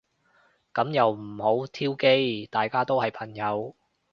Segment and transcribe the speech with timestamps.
[0.73, 2.47] 噉又唔好挑機。
[2.47, 3.75] 大家都係朋友